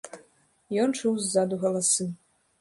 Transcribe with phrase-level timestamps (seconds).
[0.83, 2.09] Ён чуў ззаду галасы.